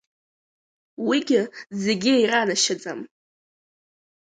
Уигьы 1.07 1.41
зегьы 1.83 2.13
иранашьаӡам. 2.23 2.99